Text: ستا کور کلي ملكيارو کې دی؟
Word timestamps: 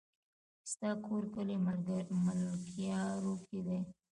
ستا 0.71 0.89
کور 1.05 1.23
کلي 1.33 1.55
ملكيارو 1.65 3.35
کې 3.47 3.59
دی؟ 3.65 3.79